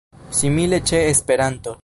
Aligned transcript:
Simile 0.37 0.79
ĉe 0.93 1.03
Esperanto. 1.13 1.79